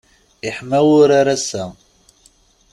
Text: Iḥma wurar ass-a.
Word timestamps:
Iḥma 0.49 0.79
wurar 0.87 1.27
ass-a. 1.35 1.63